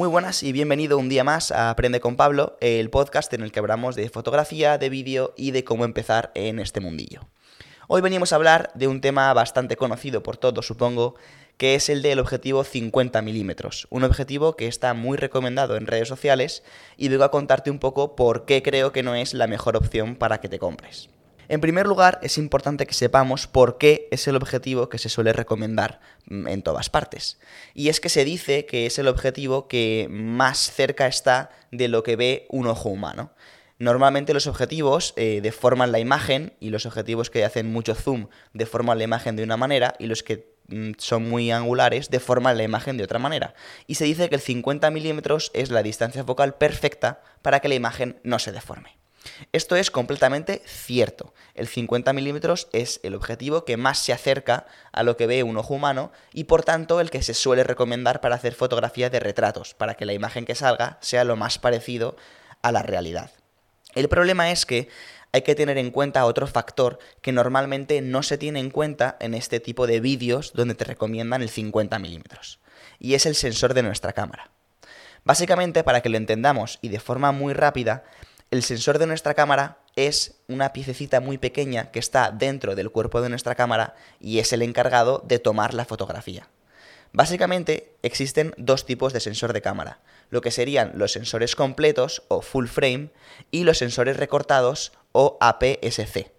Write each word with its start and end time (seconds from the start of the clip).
Muy 0.00 0.08
buenas 0.08 0.42
y 0.42 0.52
bienvenido 0.52 0.96
un 0.96 1.10
día 1.10 1.24
más 1.24 1.52
a 1.52 1.68
Aprende 1.68 2.00
con 2.00 2.16
Pablo, 2.16 2.56
el 2.62 2.88
podcast 2.88 3.30
en 3.34 3.42
el 3.42 3.52
que 3.52 3.58
hablamos 3.58 3.96
de 3.96 4.08
fotografía, 4.08 4.78
de 4.78 4.88
vídeo 4.88 5.34
y 5.36 5.50
de 5.50 5.62
cómo 5.62 5.84
empezar 5.84 6.32
en 6.34 6.58
este 6.58 6.80
mundillo. 6.80 7.28
Hoy 7.86 8.00
venimos 8.00 8.32
a 8.32 8.36
hablar 8.36 8.70
de 8.74 8.88
un 8.88 9.02
tema 9.02 9.30
bastante 9.34 9.76
conocido 9.76 10.22
por 10.22 10.38
todos, 10.38 10.66
supongo, 10.66 11.16
que 11.58 11.74
es 11.74 11.90
el 11.90 12.00
del 12.00 12.18
objetivo 12.18 12.64
50 12.64 13.20
milímetros, 13.20 13.88
un 13.90 14.04
objetivo 14.04 14.56
que 14.56 14.68
está 14.68 14.94
muy 14.94 15.18
recomendado 15.18 15.76
en 15.76 15.86
redes 15.86 16.08
sociales 16.08 16.62
y 16.96 17.10
vengo 17.10 17.24
a 17.24 17.30
contarte 17.30 17.70
un 17.70 17.78
poco 17.78 18.16
por 18.16 18.46
qué 18.46 18.62
creo 18.62 18.92
que 18.92 19.02
no 19.02 19.14
es 19.14 19.34
la 19.34 19.48
mejor 19.48 19.76
opción 19.76 20.16
para 20.16 20.40
que 20.40 20.48
te 20.48 20.58
compres. 20.58 21.10
En 21.50 21.60
primer 21.60 21.88
lugar, 21.88 22.20
es 22.22 22.38
importante 22.38 22.86
que 22.86 22.94
sepamos 22.94 23.48
por 23.48 23.76
qué 23.76 24.06
es 24.12 24.28
el 24.28 24.36
objetivo 24.36 24.88
que 24.88 24.98
se 24.98 25.08
suele 25.08 25.32
recomendar 25.32 25.98
mm, 26.26 26.46
en 26.46 26.62
todas 26.62 26.90
partes. 26.90 27.40
Y 27.74 27.88
es 27.88 27.98
que 27.98 28.08
se 28.08 28.24
dice 28.24 28.66
que 28.66 28.86
es 28.86 29.00
el 29.00 29.08
objetivo 29.08 29.66
que 29.66 30.06
más 30.08 30.70
cerca 30.70 31.08
está 31.08 31.50
de 31.72 31.88
lo 31.88 32.04
que 32.04 32.14
ve 32.14 32.46
un 32.50 32.68
ojo 32.68 32.88
humano. 32.88 33.32
Normalmente 33.80 34.32
los 34.32 34.46
objetivos 34.46 35.12
eh, 35.16 35.40
deforman 35.42 35.90
la 35.90 35.98
imagen 35.98 36.52
y 36.60 36.70
los 36.70 36.86
objetivos 36.86 37.30
que 37.30 37.44
hacen 37.44 37.72
mucho 37.72 37.96
zoom 37.96 38.28
deforman 38.52 38.98
la 38.98 39.04
imagen 39.04 39.34
de 39.34 39.42
una 39.42 39.56
manera 39.56 39.96
y 39.98 40.06
los 40.06 40.22
que 40.22 40.54
mm, 40.68 40.92
son 40.98 41.28
muy 41.28 41.50
angulares 41.50 42.10
deforman 42.10 42.58
la 42.58 42.62
imagen 42.62 42.96
de 42.96 43.02
otra 43.02 43.18
manera. 43.18 43.54
Y 43.88 43.96
se 43.96 44.04
dice 44.04 44.28
que 44.28 44.36
el 44.36 44.40
50 44.40 44.88
milímetros 44.92 45.50
es 45.52 45.72
la 45.72 45.82
distancia 45.82 46.22
focal 46.22 46.54
perfecta 46.54 47.22
para 47.42 47.58
que 47.58 47.68
la 47.68 47.74
imagen 47.74 48.20
no 48.22 48.38
se 48.38 48.52
deforme. 48.52 48.99
Esto 49.52 49.76
es 49.76 49.90
completamente 49.90 50.62
cierto. 50.64 51.34
El 51.54 51.68
50 51.68 52.12
milímetros 52.12 52.68
es 52.72 53.00
el 53.02 53.14
objetivo 53.14 53.64
que 53.64 53.76
más 53.76 53.98
se 53.98 54.12
acerca 54.12 54.66
a 54.92 55.02
lo 55.02 55.16
que 55.16 55.26
ve 55.26 55.42
un 55.42 55.56
ojo 55.56 55.74
humano 55.74 56.12
y 56.32 56.44
por 56.44 56.62
tanto 56.62 57.00
el 57.00 57.10
que 57.10 57.22
se 57.22 57.34
suele 57.34 57.64
recomendar 57.64 58.20
para 58.20 58.36
hacer 58.36 58.54
fotografías 58.54 59.12
de 59.12 59.20
retratos, 59.20 59.74
para 59.74 59.94
que 59.94 60.06
la 60.06 60.12
imagen 60.12 60.44
que 60.44 60.54
salga 60.54 60.98
sea 61.00 61.24
lo 61.24 61.36
más 61.36 61.58
parecido 61.58 62.16
a 62.62 62.72
la 62.72 62.82
realidad. 62.82 63.30
El 63.94 64.08
problema 64.08 64.50
es 64.50 64.66
que 64.66 64.88
hay 65.32 65.42
que 65.42 65.54
tener 65.54 65.78
en 65.78 65.90
cuenta 65.90 66.24
otro 66.24 66.46
factor 66.46 66.98
que 67.22 67.32
normalmente 67.32 68.00
no 68.00 68.22
se 68.22 68.38
tiene 68.38 68.60
en 68.60 68.70
cuenta 68.70 69.16
en 69.20 69.34
este 69.34 69.60
tipo 69.60 69.86
de 69.86 70.00
vídeos 70.00 70.52
donde 70.54 70.74
te 70.74 70.84
recomiendan 70.84 71.42
el 71.42 71.48
50 71.48 71.98
milímetros, 71.98 72.60
y 72.98 73.14
es 73.14 73.26
el 73.26 73.34
sensor 73.34 73.74
de 73.74 73.82
nuestra 73.82 74.12
cámara. 74.12 74.50
Básicamente, 75.24 75.84
para 75.84 76.00
que 76.00 76.08
lo 76.08 76.16
entendamos 76.16 76.78
y 76.82 76.88
de 76.88 76.98
forma 76.98 77.30
muy 77.30 77.52
rápida, 77.52 78.04
el 78.50 78.64
sensor 78.64 78.98
de 78.98 79.06
nuestra 79.06 79.34
cámara 79.34 79.78
es 79.94 80.40
una 80.48 80.72
piececita 80.72 81.20
muy 81.20 81.38
pequeña 81.38 81.90
que 81.92 82.00
está 82.00 82.30
dentro 82.32 82.74
del 82.74 82.90
cuerpo 82.90 83.20
de 83.20 83.28
nuestra 83.28 83.54
cámara 83.54 83.94
y 84.18 84.40
es 84.40 84.52
el 84.52 84.62
encargado 84.62 85.22
de 85.24 85.38
tomar 85.38 85.72
la 85.72 85.84
fotografía. 85.84 86.48
Básicamente 87.12 87.94
existen 88.02 88.54
dos 88.56 88.86
tipos 88.86 89.12
de 89.12 89.20
sensor 89.20 89.52
de 89.52 89.62
cámara, 89.62 90.00
lo 90.30 90.40
que 90.40 90.50
serían 90.50 90.92
los 90.94 91.12
sensores 91.12 91.54
completos 91.54 92.22
o 92.28 92.40
full 92.42 92.66
frame 92.66 93.10
y 93.50 93.64
los 93.64 93.78
sensores 93.78 94.16
recortados 94.16 94.92
o 95.12 95.36
APS-C. 95.40 96.32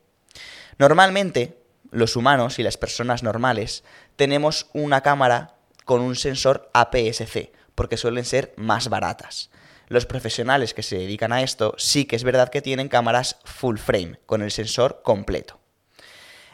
Normalmente 0.78 1.58
los 1.92 2.16
humanos 2.16 2.60
y 2.60 2.64
las 2.64 2.78
personas 2.78 3.24
normales 3.24 3.84
tenemos 4.16 4.68
una 4.74 5.02
cámara 5.02 5.56
con 5.86 6.02
un 6.02 6.16
sensor 6.16 6.70
APS-C 6.74 7.52
porque 7.76 7.98
suelen 7.98 8.26
ser 8.26 8.54
más 8.58 8.90
baratas 8.90 9.50
los 9.92 10.06
profesionales 10.06 10.74
que 10.74 10.84
se 10.84 10.98
dedican 10.98 11.34
a 11.34 11.42
esto 11.42 11.76
sí 11.78 12.06
que 12.06 12.16
es 12.16 12.24
verdad 12.24 12.48
que 12.48 12.62
tienen 12.62 12.88
cámaras 12.88 13.36
full 13.44 13.76
frame, 13.78 14.20
con 14.26 14.42
el 14.42 14.50
sensor 14.50 15.02
completo. 15.04 15.60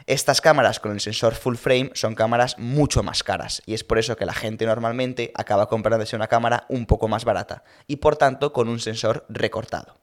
Estas 0.06 0.40
cámaras 0.40 0.80
con 0.80 0.90
el 0.90 1.00
sensor 1.00 1.36
full 1.36 1.54
frame 1.54 1.92
son 1.94 2.16
cámaras 2.16 2.58
mucho 2.58 3.04
más 3.04 3.22
caras 3.22 3.62
y 3.64 3.74
es 3.74 3.84
por 3.84 3.98
eso 3.98 4.16
que 4.16 4.26
la 4.26 4.34
gente 4.34 4.66
normalmente 4.66 5.30
acaba 5.36 5.68
comprándose 5.68 6.16
una 6.16 6.26
cámara 6.26 6.66
un 6.68 6.84
poco 6.86 7.06
más 7.06 7.24
barata 7.24 7.62
y 7.86 7.96
por 7.96 8.16
tanto 8.16 8.52
con 8.52 8.68
un 8.68 8.80
sensor 8.80 9.24
recortado. 9.28 9.94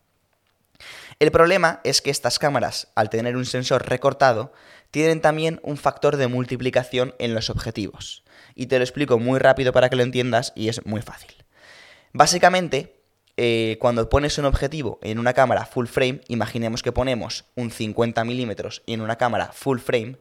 El 1.19 1.31
problema 1.31 1.81
es 1.83 2.01
que 2.01 2.11
estas 2.11 2.39
cámaras, 2.39 2.87
al 2.95 3.09
tener 3.09 3.35
un 3.35 3.45
sensor 3.45 3.89
recortado, 3.89 4.53
tienen 4.91 5.19
también 5.19 5.59
un 5.61 5.75
factor 5.75 6.15
de 6.15 6.27
multiplicación 6.27 7.15
en 7.19 7.33
los 7.33 7.49
objetivos. 7.49 8.23
Y 8.53 8.67
te 8.67 8.77
lo 8.77 8.85
explico 8.85 9.19
muy 9.19 9.39
rápido 9.39 9.73
para 9.73 9.89
que 9.89 9.97
lo 9.97 10.03
entiendas 10.03 10.53
y 10.55 10.69
es 10.69 10.85
muy 10.85 11.01
fácil. 11.01 11.35
Básicamente, 12.13 12.94
eh, 13.37 13.77
cuando 13.79 14.09
pones 14.09 14.37
un 14.37 14.45
objetivo 14.45 14.99
en 15.01 15.19
una 15.19 15.33
cámara 15.33 15.65
full 15.65 15.87
frame, 15.87 16.21
imaginemos 16.27 16.83
que 16.83 16.91
ponemos 16.91 17.45
un 17.55 17.71
50 17.71 18.23
milímetros 18.23 18.81
en 18.87 19.01
una 19.01 19.17
cámara 19.17 19.51
full 19.53 19.79
frame, 19.79 20.17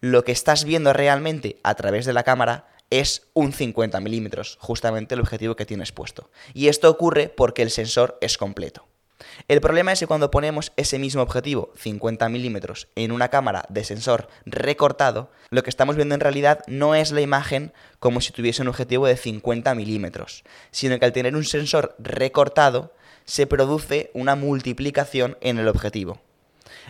lo 0.00 0.24
que 0.24 0.32
estás 0.32 0.64
viendo 0.64 0.92
realmente 0.92 1.58
a 1.62 1.74
través 1.74 2.06
de 2.06 2.12
la 2.12 2.24
cámara 2.24 2.66
es 2.90 3.28
un 3.34 3.52
50 3.52 4.00
milímetros, 4.00 4.58
justamente 4.60 5.14
el 5.14 5.20
objetivo 5.20 5.56
que 5.56 5.66
tienes 5.66 5.92
puesto. 5.92 6.30
Y 6.54 6.68
esto 6.68 6.90
ocurre 6.90 7.28
porque 7.28 7.62
el 7.62 7.70
sensor 7.70 8.18
es 8.20 8.38
completo. 8.38 8.86
El 9.48 9.60
problema 9.60 9.92
es 9.92 10.00
que 10.00 10.06
cuando 10.06 10.30
ponemos 10.30 10.72
ese 10.76 10.98
mismo 10.98 11.22
objetivo, 11.22 11.72
50 11.76 12.28
milímetros, 12.28 12.88
en 12.96 13.12
una 13.12 13.28
cámara 13.28 13.64
de 13.68 13.84
sensor 13.84 14.28
recortado, 14.44 15.30
lo 15.50 15.62
que 15.62 15.70
estamos 15.70 15.96
viendo 15.96 16.14
en 16.14 16.20
realidad 16.20 16.60
no 16.66 16.94
es 16.94 17.12
la 17.12 17.20
imagen 17.20 17.72
como 17.98 18.20
si 18.20 18.32
tuviese 18.32 18.62
un 18.62 18.68
objetivo 18.68 19.06
de 19.06 19.16
50 19.16 19.74
milímetros, 19.74 20.44
sino 20.70 20.98
que 20.98 21.04
al 21.04 21.12
tener 21.12 21.34
un 21.34 21.44
sensor 21.44 21.94
recortado, 21.98 22.92
se 23.24 23.46
produce 23.46 24.10
una 24.14 24.36
multiplicación 24.36 25.36
en 25.40 25.58
el 25.58 25.68
objetivo. 25.68 26.20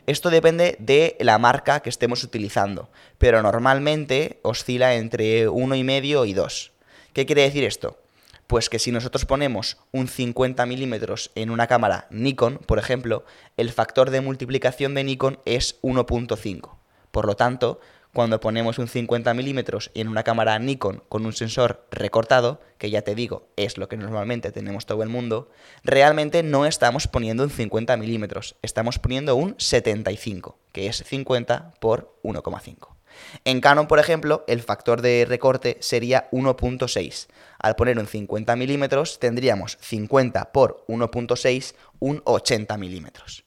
Esto 0.07 0.31
depende 0.31 0.77
de 0.79 1.17
la 1.21 1.39
marca 1.39 1.81
que 1.81 1.89
estemos 1.89 2.23
utilizando, 2.23 2.91
pero 3.19 3.43
normalmente 3.43 4.39
oscila 4.43 4.95
entre 4.95 5.49
1,5 5.49 6.29
y 6.29 6.35
2. 6.35 6.73
¿Qué 7.13 7.27
quiere 7.27 7.43
decir 7.43 7.65
esto? 7.65 7.99
Pues 8.47 8.69
que 8.69 8.79
si 8.79 8.93
nosotros 8.93 9.25
ponemos 9.25 9.79
un 9.91 10.07
50 10.07 10.65
milímetros 10.67 11.33
en 11.35 11.51
una 11.51 11.67
cámara 11.67 12.07
Nikon, 12.11 12.59
por 12.59 12.79
ejemplo, 12.79 13.25
el 13.57 13.73
factor 13.73 14.11
de 14.11 14.21
multiplicación 14.21 14.95
de 14.95 15.03
Nikon 15.03 15.41
es 15.45 15.81
1.5. 15.83 16.77
Por 17.11 17.27
lo 17.27 17.35
tanto, 17.35 17.81
cuando 18.13 18.41
ponemos 18.41 18.79
un 18.79 18.89
50 18.89 19.35
milímetros 19.35 19.91
en 19.95 20.09
una 20.09 20.23
cámara 20.23 20.59
Nikon 20.59 21.03
con 21.09 21.27
un 21.27 21.33
sensor 21.33 21.87
recortado, 21.91 22.61
que 22.79 22.89
ya 22.89 23.03
te 23.03 23.15
digo, 23.15 23.49
es 23.57 23.79
lo 23.79 23.89
que 23.89 23.97
normalmente 23.97 24.53
tenemos 24.53 24.87
todo 24.87 25.03
el 25.03 25.09
mundo, 25.09 25.51
realmente 25.83 26.43
no 26.43 26.67
estamos 26.67 27.09
poniendo 27.09 27.43
un 27.43 27.51
50 27.51 27.97
milímetros, 27.97 28.57
estamos 28.63 28.99
poniendo 28.99 29.37
un 29.37 29.55
75, 29.59 30.59
que 30.73 30.87
es 30.87 31.03
50 31.05 31.75
por 31.81 32.17
1,5. 32.23 32.97
En 33.45 33.61
Canon, 33.61 33.87
por 33.87 33.99
ejemplo, 33.99 34.45
el 34.49 34.63
factor 34.63 35.03
de 35.03 35.27
recorte 35.29 35.77
sería 35.81 36.29
1.6. 36.31 37.29
Al 37.67 37.75
poner 37.75 37.99
un 37.99 38.07
50 38.07 38.55
milímetros 38.55 39.19
tendríamos 39.19 39.77
50 39.81 40.53
por 40.53 40.85
1.6, 40.87 41.75
un 41.99 42.23
80 42.25 42.79
milímetros. 42.79 43.45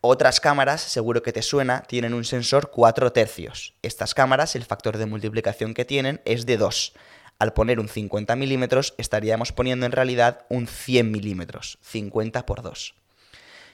Otras 0.00 0.40
cámaras, 0.40 0.80
seguro 0.80 1.22
que 1.22 1.34
te 1.34 1.42
suena, 1.42 1.82
tienen 1.82 2.14
un 2.14 2.24
sensor 2.24 2.70
4 2.70 3.12
tercios. 3.12 3.74
Estas 3.82 4.14
cámaras, 4.14 4.56
el 4.56 4.64
factor 4.64 4.96
de 4.96 5.04
multiplicación 5.04 5.74
que 5.74 5.84
tienen 5.84 6.22
es 6.24 6.46
de 6.46 6.56
2. 6.56 6.94
Al 7.38 7.52
poner 7.52 7.78
un 7.78 7.90
50 7.90 8.36
milímetros 8.36 8.94
estaríamos 8.96 9.52
poniendo 9.52 9.84
en 9.84 9.92
realidad 9.92 10.46
un 10.48 10.66
100 10.66 11.10
milímetros, 11.10 11.78
50 11.82 12.46
por 12.46 12.62
2. 12.62 12.94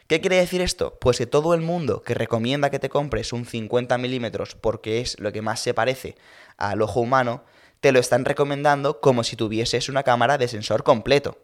¿Qué 0.09 0.21
quiere 0.21 0.39
decir 0.39 0.61
esto? 0.61 0.99
Pues 1.01 1.19
que 1.19 1.27
todo 1.27 1.55
el 1.55 1.61
mundo 1.61 2.03
que 2.03 2.15
recomienda 2.15 2.71
que 2.71 2.81
te 2.81 2.89
compres 2.89 3.33
un 3.33 3.47
50 3.47 3.97
milímetros 3.99 4.57
porque 4.57 5.01
es 5.01 5.21
lo 5.21 5.31
que 5.31 5.41
más 5.41 5.61
se 5.61 5.73
parece 5.73 6.17
al 6.57 6.83
ojo 6.83 6.99
humano, 6.99 7.45
te 7.85 7.93
lo 7.93 8.01
están 8.01 8.25
recomendando 8.25 8.99
como 9.03 9.25
si 9.25 9.37
tuvieses 9.37 9.91
una 9.91 10.05
cámara 10.05 10.39
de 10.39 10.49
sensor 10.49 10.85
completo. 10.85 11.37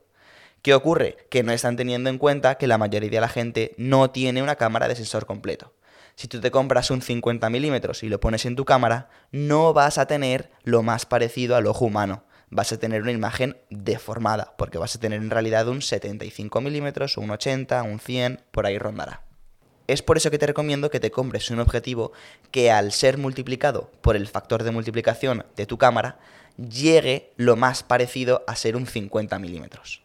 ¿Qué 0.63 0.73
ocurre? 0.73 1.19
Que 1.29 1.43
no 1.43 1.53
están 1.53 1.77
teniendo 1.77 2.09
en 2.09 2.17
cuenta 2.17 2.55
que 2.55 2.67
la 2.67 2.79
mayoría 2.79 3.11
de 3.11 3.21
la 3.21 3.29
gente 3.29 3.75
no 3.77 4.11
tiene 4.11 4.43
una 4.43 4.57
cámara 4.57 4.89
de 4.89 4.97
sensor 4.97 5.27
completo. 5.27 5.75
Si 6.15 6.29
tú 6.29 6.41
te 6.41 6.51
compras 6.51 6.91
un 6.91 7.03
50 7.03 7.51
milímetros 7.51 8.03
y 8.05 8.09
lo 8.09 8.21
pones 8.21 8.47
en 8.47 8.57
tu 8.57 8.65
cámara, 8.65 9.11
no 9.33 9.75
vas 9.75 9.99
a 9.99 10.07
tener 10.07 10.51
lo 10.65 10.83
más 10.83 11.05
parecido 11.05 11.57
al 11.57 11.67
ojo 11.67 11.85
humano 11.85 12.25
vas 12.53 12.73
a 12.73 12.79
tener 12.79 13.03
una 13.03 13.13
imagen 13.13 13.59
deformada, 13.69 14.55
porque 14.57 14.79
vas 14.79 14.97
a 14.97 14.99
tener 14.99 15.21
en 15.21 15.31
realidad 15.31 15.69
un 15.69 15.83
75 15.83 16.61
milímetros, 16.63 17.17
un 17.17 17.31
80, 17.31 17.83
un 17.85 18.01
100, 18.01 18.41
por 18.51 18.67
ahí 18.67 18.77
rondará. 18.77 19.30
Es 19.91 20.03
por 20.03 20.17
eso 20.17 20.31
que 20.31 20.39
te 20.39 20.47
recomiendo 20.47 20.89
que 20.89 21.01
te 21.01 21.11
compres 21.11 21.51
un 21.51 21.59
objetivo 21.59 22.13
que 22.53 22.71
al 22.71 22.93
ser 22.93 23.19
multiplicado 23.19 23.91
por 24.03 24.15
el 24.15 24.29
factor 24.29 24.63
de 24.63 24.71
multiplicación 24.71 25.45
de 25.57 25.67
tu 25.67 25.79
cámara, 25.79 26.21
llegue 26.57 27.33
lo 27.37 27.57
más 27.57 27.83
parecido 27.83 28.45
a 28.47 28.55
ser 28.55 28.77
un 28.77 28.87
50 28.87 29.37
milímetros. 29.41 30.01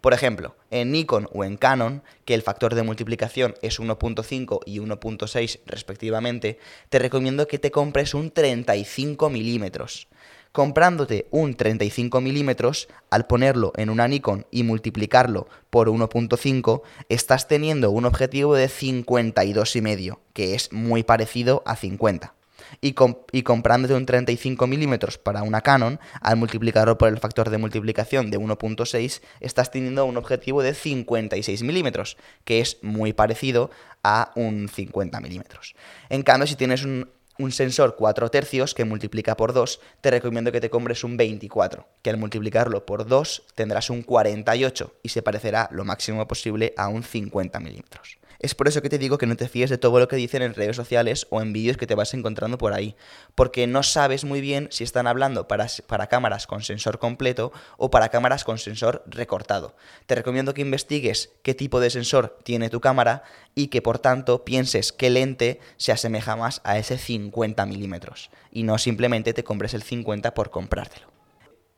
Por 0.00 0.14
ejemplo, 0.14 0.56
en 0.70 0.90
Nikon 0.90 1.28
o 1.34 1.44
en 1.44 1.58
Canon, 1.58 2.02
que 2.24 2.32
el 2.32 2.40
factor 2.40 2.74
de 2.74 2.82
multiplicación 2.82 3.56
es 3.60 3.78
1.5 3.78 4.60
y 4.64 4.78
1.6 4.78 5.60
respectivamente, 5.66 6.58
te 6.88 6.98
recomiendo 6.98 7.46
que 7.46 7.58
te 7.58 7.70
compres 7.70 8.14
un 8.14 8.30
35 8.30 9.28
milímetros 9.28 10.08
comprándote 10.56 11.26
un 11.32 11.52
35 11.52 12.22
milímetros, 12.22 12.88
al 13.10 13.26
ponerlo 13.26 13.74
en 13.76 13.90
una 13.90 14.08
Nikon 14.08 14.46
y 14.50 14.62
multiplicarlo 14.62 15.48
por 15.68 15.90
1.5, 15.90 16.80
estás 17.10 17.46
teniendo 17.46 17.90
un 17.90 18.06
objetivo 18.06 18.54
de 18.54 18.70
52,5, 18.70 20.18
que 20.32 20.54
es 20.54 20.72
muy 20.72 21.02
parecido 21.02 21.62
a 21.66 21.76
50. 21.76 22.32
y, 22.80 22.94
y 23.32 23.42
comprándote 23.42 23.92
un 23.92 24.06
35 24.06 24.66
milímetros 24.66 25.18
para 25.18 25.42
una 25.42 25.60
Canon, 25.60 26.00
al 26.22 26.36
multiplicarlo 26.38 26.96
por 26.96 27.10
el 27.10 27.18
factor 27.18 27.50
de 27.50 27.58
multiplicación 27.58 28.30
de 28.30 28.38
1.6, 28.38 29.20
estás 29.40 29.70
teniendo 29.70 30.06
un 30.06 30.16
objetivo 30.16 30.62
de 30.62 30.72
56 30.72 31.64
milímetros, 31.64 32.16
que 32.46 32.60
es 32.60 32.78
muy 32.80 33.12
parecido 33.12 33.70
a 34.02 34.32
un 34.36 34.70
50 34.70 35.20
milímetros. 35.20 35.74
En 36.08 36.22
cambio, 36.22 36.46
si 36.46 36.56
tienes 36.56 36.82
un 36.82 37.10
un 37.38 37.52
sensor 37.52 37.96
4 37.96 38.30
tercios 38.30 38.74
que 38.74 38.84
multiplica 38.84 39.36
por 39.36 39.52
2, 39.52 39.80
te 40.00 40.10
recomiendo 40.10 40.52
que 40.52 40.60
te 40.60 40.70
compres 40.70 41.04
un 41.04 41.16
24, 41.16 41.86
que 42.02 42.10
al 42.10 42.16
multiplicarlo 42.16 42.86
por 42.86 43.06
2 43.06 43.44
tendrás 43.54 43.90
un 43.90 44.02
48 44.02 44.94
y 45.02 45.08
se 45.08 45.22
parecerá 45.22 45.68
lo 45.72 45.84
máximo 45.84 46.26
posible 46.26 46.74
a 46.76 46.88
un 46.88 47.02
50 47.02 47.60
milímetros. 47.60 48.18
Es 48.46 48.54
por 48.54 48.68
eso 48.68 48.80
que 48.80 48.88
te 48.88 48.98
digo 48.98 49.18
que 49.18 49.26
no 49.26 49.34
te 49.34 49.48
fíes 49.48 49.70
de 49.70 49.76
todo 49.76 49.98
lo 49.98 50.06
que 50.06 50.14
dicen 50.14 50.40
en 50.40 50.54
redes 50.54 50.76
sociales 50.76 51.26
o 51.30 51.42
en 51.42 51.52
vídeos 51.52 51.76
que 51.76 51.88
te 51.88 51.96
vas 51.96 52.14
encontrando 52.14 52.58
por 52.58 52.74
ahí, 52.74 52.94
porque 53.34 53.66
no 53.66 53.82
sabes 53.82 54.24
muy 54.24 54.40
bien 54.40 54.68
si 54.70 54.84
están 54.84 55.08
hablando 55.08 55.48
para, 55.48 55.66
para, 55.88 56.06
cámaras 56.06 56.46
con 56.46 56.62
sensor 56.62 57.00
completo 57.00 57.50
o 57.76 57.90
para 57.90 58.08
cámaras 58.08 58.44
con 58.44 58.58
sensor 58.58 59.02
recortado. 59.08 59.74
Te 60.06 60.14
recomiendo 60.14 60.54
que 60.54 60.60
investigues 60.60 61.32
qué 61.42 61.56
tipo 61.56 61.80
de 61.80 61.90
sensor 61.90 62.38
tiene 62.44 62.70
tu 62.70 62.80
cámara 62.80 63.24
y 63.56 63.66
que 63.66 63.82
por 63.82 63.98
tanto 63.98 64.44
pienses 64.44 64.92
qué 64.92 65.10
lente 65.10 65.58
se 65.76 65.90
asemeja 65.90 66.36
más 66.36 66.60
a 66.62 66.78
ese 66.78 66.98
50 66.98 67.66
milímetros 67.66 68.30
y 68.52 68.62
no 68.62 68.78
simplemente 68.78 69.34
te 69.34 69.42
compres 69.42 69.74
el 69.74 69.82
50 69.82 70.34
por 70.34 70.50
comprártelo. 70.50 71.15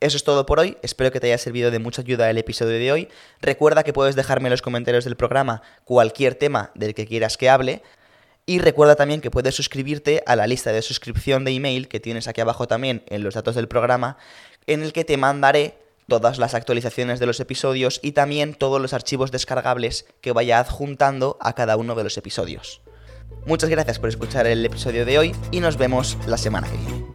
Eso 0.01 0.17
es 0.17 0.23
todo 0.23 0.47
por 0.47 0.61
hoy, 0.61 0.79
espero 0.83 1.11
que 1.11 1.19
te 1.19 1.27
haya 1.27 1.39
servido 1.39 1.73
de 1.73 1.81
mucha 1.81 2.03
ayuda 2.03 2.31
el 2.31 2.39
episodio 2.39 2.79
de 2.79 2.93
hoy. 2.93 3.09
Recuerda 3.41 3.83
que 3.83 3.93
puedes 3.93 4.15
dejarme 4.15 4.47
en 4.47 4.53
los 4.53 4.63
comentarios 4.63 5.05
del 5.05 5.17
programa 5.17 5.63
cualquier 5.85 6.37
tema 6.37 6.71
del 6.77 6.95
que 6.95 7.05
quieras 7.05 7.37
que 7.37 7.51
hable. 7.51 7.83
Y 8.47 8.61
recuerda 8.61 8.95
también 8.95 9.21
que 9.21 9.33
puedes 9.33 9.57
suscribirte 9.57 10.23
a 10.25 10.37
la 10.37 10.47
lista 10.47 10.71
de 10.71 10.83
suscripción 10.83 11.45
de 11.45 11.51
email 11.51 11.89
que 11.89 11.99
tienes 11.99 12.29
aquí 12.29 12.41
abajo 12.41 12.69
también 12.69 13.03
en 13.09 13.25
los 13.25 13.35
datos 13.35 13.57
del 13.57 13.67
programa, 13.67 14.19
en 14.69 14.85
el 14.85 14.93
que 14.93 15.05
te 15.05 15.17
mandaré 15.17 15.77
todas 16.07 16.39
las 16.39 16.55
actualizaciones 16.55 17.19
de 17.19 17.27
los 17.27 17.41
episodios 17.41 17.99
y 18.01 18.13
también 18.13 18.55
todos 18.55 18.81
los 18.81 18.95
archivos 18.95 19.33
descargables 19.33 20.07
que 20.21 20.33
vaya 20.33 20.61
adjuntando 20.61 21.37
a 21.41 21.55
cada 21.55 21.77
uno 21.77 21.97
de 21.97 22.05
los 22.05 22.17
episodios. 22.17 22.81
Muchas 23.47 23.69
gracias 23.69 23.99
por 23.99 24.09
escuchar 24.09 24.47
el 24.47 24.65
episodio 24.65 25.05
de 25.05 25.19
hoy 25.19 25.37
y 25.51 25.59
nos 25.59 25.77
vemos 25.77 26.17
la 26.27 26.39
semana 26.39 26.69
que 26.71 26.77
viene. 26.77 27.08